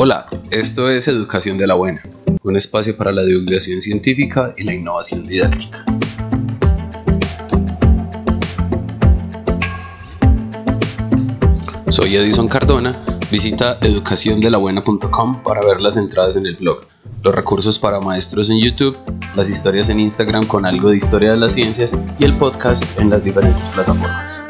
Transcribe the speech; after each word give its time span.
Hola, 0.00 0.26
esto 0.52 0.88
es 0.88 1.08
Educación 1.08 1.58
de 1.58 1.66
la 1.66 1.74
Buena, 1.74 2.00
un 2.44 2.54
espacio 2.54 2.96
para 2.96 3.10
la 3.10 3.24
divulgación 3.24 3.80
científica 3.80 4.54
y 4.56 4.62
la 4.62 4.72
innovación 4.72 5.26
didáctica. 5.26 5.84
Soy 11.88 12.14
Edison 12.14 12.46
Cardona, 12.46 12.92
visita 13.28 13.78
educaciondelabuena.com 13.80 15.42
para 15.42 15.62
ver 15.66 15.80
las 15.80 15.96
entradas 15.96 16.36
en 16.36 16.46
el 16.46 16.54
blog, 16.54 16.78
los 17.24 17.34
recursos 17.34 17.76
para 17.80 17.98
maestros 17.98 18.50
en 18.50 18.60
YouTube, 18.60 18.96
las 19.34 19.50
historias 19.50 19.88
en 19.88 19.98
Instagram 19.98 20.46
con 20.46 20.64
algo 20.64 20.90
de 20.90 20.96
historia 20.96 21.32
de 21.32 21.38
las 21.38 21.54
ciencias 21.54 21.92
y 22.20 22.24
el 22.24 22.38
podcast 22.38 23.00
en 23.00 23.10
las 23.10 23.24
diferentes 23.24 23.68
plataformas. 23.68 24.44